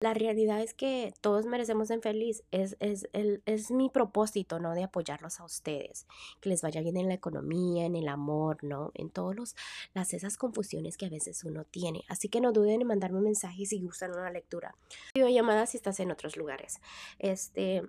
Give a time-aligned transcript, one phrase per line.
[0.00, 2.44] La realidad es que todos merecemos ser feliz.
[2.52, 4.74] Es, es, el, es mi propósito, ¿no?
[4.74, 6.06] De apoyarlos a ustedes.
[6.40, 8.92] Que les vaya bien en la economía, en el amor, ¿no?
[8.94, 9.56] En todas
[9.94, 12.04] las esas confusiones que a veces uno tiene.
[12.08, 14.74] Así que no duden en mandarme un mensaje si gustan una lectura.
[15.14, 16.80] llamada si estás en otros lugares.
[17.18, 17.82] Este,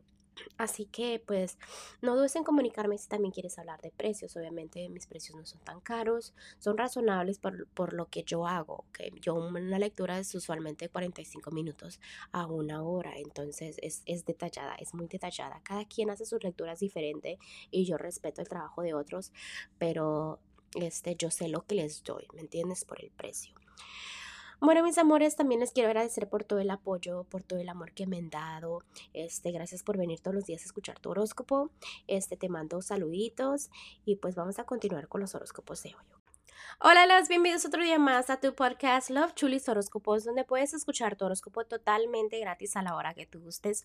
[0.57, 1.57] Así que pues
[2.01, 4.35] no dudes en comunicarme si también quieres hablar de precios.
[4.35, 8.85] Obviamente mis precios no son tan caros, son razonables por, lo que yo hago.
[8.93, 11.99] que Yo una lectura es usualmente 45 minutos
[12.31, 15.61] a una hora, entonces es, es detallada, es muy detallada.
[15.63, 17.39] Cada quien hace sus lecturas diferente
[17.71, 19.31] y yo respeto el trabajo de otros,
[19.77, 20.39] pero
[20.75, 22.85] este, yo sé lo que les doy, ¿me entiendes?
[22.85, 23.55] Por el precio.
[24.61, 27.93] Bueno, mis amores, también les quiero agradecer por todo el apoyo, por todo el amor
[27.93, 28.83] que me han dado.
[29.13, 31.69] Este, gracias por venir todos los días a escuchar tu horóscopo.
[32.07, 33.69] Este, te mando saluditos
[34.03, 36.18] y pues vamos a continuar con los horóscopos de hoy.
[36.77, 41.17] Hola, las bienvenidos otro día más a tu podcast Love Chulis Horóscopos, donde puedes escuchar
[41.17, 43.83] tu horóscopo totalmente gratis a la hora que tú gustes.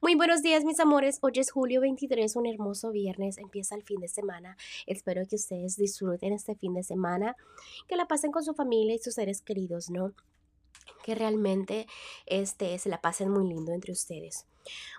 [0.00, 1.18] Muy buenos días, mis amores.
[1.20, 3.36] Hoy es julio 23, un hermoso viernes.
[3.36, 4.56] Empieza el fin de semana.
[4.86, 7.36] Espero que ustedes disfruten este fin de semana,
[7.86, 10.14] que la pasen con su familia y sus seres queridos, ¿no?
[11.04, 11.86] Que realmente
[12.26, 14.46] este, se la pasen muy lindo entre ustedes.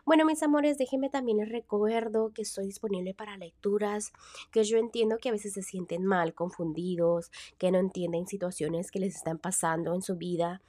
[0.06, 4.12] Bueno, mis amores, déjenme también les recuerdo que estoy disponible para lecturas,
[4.52, 9.00] que yo entiendo que a veces se sienten mal, confundidos, que no entienden situaciones que
[9.00, 10.62] les están pasando en su vida.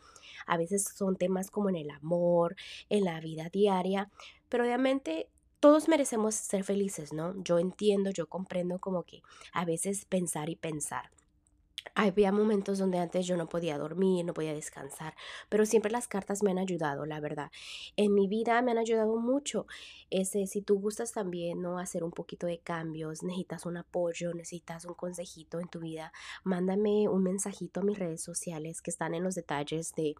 [0.47, 2.57] A veces son temas como en el amor,
[2.89, 4.11] en la vida diaria,
[4.49, 5.29] pero obviamente
[5.61, 7.35] todos merecemos ser felices, ¿no?
[7.43, 9.23] Yo entiendo, yo comprendo como que
[9.53, 11.11] a veces pensar y pensar.
[11.97, 15.15] Había momentos donde antes yo no podía dormir, no podía descansar,
[15.49, 17.53] pero siempre las cartas me han ayudado, la verdad.
[17.97, 19.69] En mi vida me han ayudado mucho.
[20.11, 24.85] Ese, si tú gustas también no hacer un poquito de cambios, necesitas un apoyo, necesitas
[24.87, 29.23] un consejito en tu vida, mándame un mensajito a mis redes sociales que están en
[29.23, 30.17] los detalles de,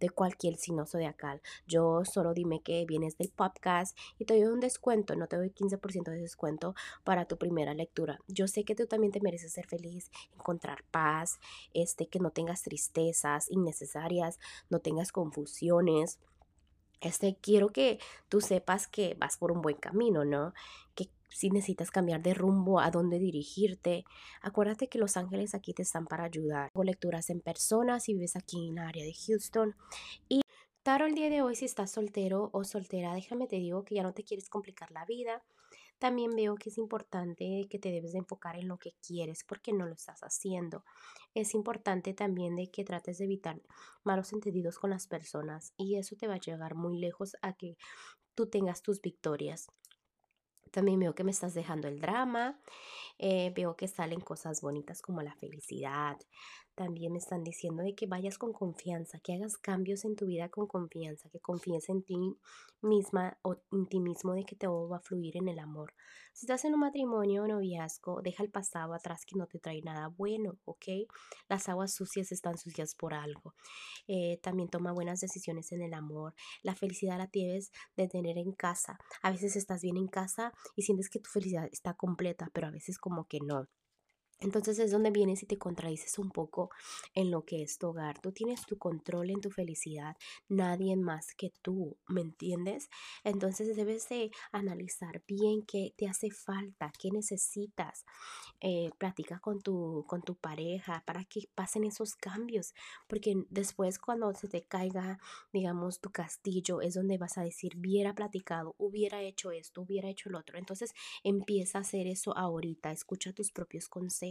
[0.00, 1.42] de cualquier signo zodiacal.
[1.66, 5.50] Yo solo dime que vienes del podcast y te doy un descuento, no te doy
[5.50, 8.20] 15% de descuento para tu primera lectura.
[8.26, 11.09] Yo sé que tú también te mereces ser feliz, encontrar paz
[11.74, 14.38] este, que no tengas tristezas innecesarias,
[14.68, 16.18] no tengas confusiones.
[17.00, 17.98] Este, quiero que
[18.28, 20.52] tú sepas que vas por un buen camino, ¿no?
[20.94, 24.04] Que si necesitas cambiar de rumbo, a dónde dirigirte,
[24.42, 26.70] acuérdate que los ángeles aquí te están para ayudar.
[26.74, 29.74] Hago lecturas en persona si vives aquí en el área de Houston.
[30.28, 30.42] Y
[30.82, 34.02] Taro, el día de hoy, si estás soltero o soltera, déjame te digo que ya
[34.02, 35.42] no te quieres complicar la vida
[36.00, 39.72] también veo que es importante que te debes de enfocar en lo que quieres porque
[39.72, 40.82] no lo estás haciendo.
[41.34, 43.60] Es importante también de que trates de evitar
[44.02, 47.76] malos entendidos con las personas y eso te va a llegar muy lejos a que
[48.34, 49.68] tú tengas tus victorias.
[50.70, 52.58] También veo que me estás dejando el drama,
[53.18, 56.16] eh, veo que salen cosas bonitas como la felicidad,
[56.80, 60.48] también me están diciendo de que vayas con confianza, que hagas cambios en tu vida
[60.48, 62.16] con confianza, que confíes en ti
[62.80, 65.92] misma o en ti mismo de que todo va a fluir en el amor.
[66.32, 69.82] Si estás en un matrimonio o noviazgo, deja el pasado atrás que no te trae
[69.82, 70.86] nada bueno, ¿ok?
[71.50, 73.52] Las aguas sucias están sucias por algo.
[74.08, 76.32] Eh, también toma buenas decisiones en el amor.
[76.62, 78.98] La felicidad la tienes de tener en casa.
[79.20, 82.70] A veces estás bien en casa y sientes que tu felicidad está completa, pero a
[82.70, 83.68] veces como que no.
[84.40, 86.70] Entonces es donde vienes y te contradices un poco
[87.14, 88.20] en lo que es tu hogar.
[88.20, 90.16] Tú tienes tu control en tu felicidad,
[90.48, 92.88] nadie más que tú, ¿me entiendes?
[93.22, 98.06] Entonces debes de analizar bien qué te hace falta, qué necesitas.
[98.62, 102.74] Eh, platica con tu, con tu pareja para que pasen esos cambios,
[103.08, 105.18] porque después cuando se te caiga,
[105.52, 110.30] digamos, tu castillo, es donde vas a decir, hubiera platicado, hubiera hecho esto, hubiera hecho
[110.30, 110.58] lo otro.
[110.58, 110.92] Entonces
[111.24, 114.29] empieza a hacer eso ahorita, escucha tus propios consejos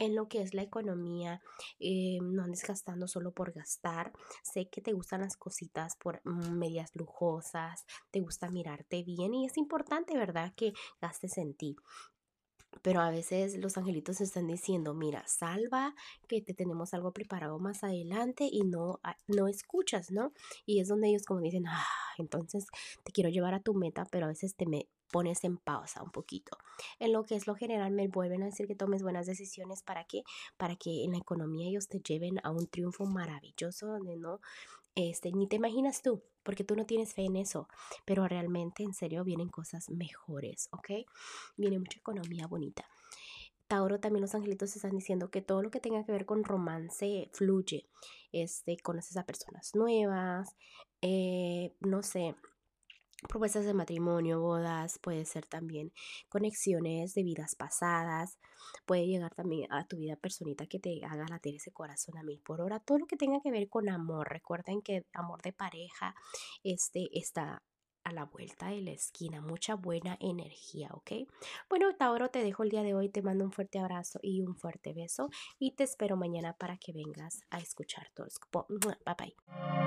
[0.00, 1.42] en lo que es la economía,
[1.78, 4.12] eh, no andes gastando solo por gastar.
[4.42, 9.46] Sé que te gustan las cositas por mm, medias lujosas, te gusta mirarte bien y
[9.46, 10.54] es importante, ¿verdad?
[10.56, 11.76] Que gastes en ti.
[12.82, 15.94] Pero a veces los angelitos están diciendo, mira, salva
[16.28, 20.32] que te tenemos algo preparado más adelante y no, ah, no escuchas, ¿no?
[20.64, 21.84] Y es donde ellos como dicen, ah,
[22.16, 22.66] entonces
[23.04, 24.64] te quiero llevar a tu meta, pero a veces te
[25.10, 26.56] pones en pausa un poquito.
[26.98, 30.04] En lo que es lo general me vuelven a decir que tomes buenas decisiones para
[30.04, 30.22] que
[30.56, 34.40] para que en la economía ellos te lleven a un triunfo maravilloso donde no
[34.94, 37.68] este ni te imaginas tú, porque tú no tienes fe en eso,
[38.04, 41.06] pero realmente en serio vienen cosas mejores, ¿ok?
[41.56, 42.88] Viene mucha economía bonita.
[43.68, 47.30] Tauro también los angelitos están diciendo que todo lo que tenga que ver con romance
[47.32, 47.86] fluye.
[48.32, 50.56] Este, conoces a personas nuevas,
[51.02, 52.34] eh, no sé,
[53.28, 55.92] propuestas de matrimonio, bodas, puede ser también
[56.28, 58.38] conexiones de vidas pasadas,
[58.86, 62.40] puede llegar también a tu vida personita que te haga latir ese corazón a mil
[62.40, 64.28] por hora, todo lo que tenga que ver con amor.
[64.28, 66.14] Recuerden que amor de pareja
[66.62, 67.62] este, está
[68.04, 71.28] a la vuelta de la esquina, mucha buena energía, ¿ok?
[71.68, 74.56] Bueno, Tauro, te dejo el día de hoy, te mando un fuerte abrazo y un
[74.56, 75.28] fuerte beso
[75.58, 78.24] y te espero mañana para que vengas a escuchar tu
[78.68, 79.79] Bye bye.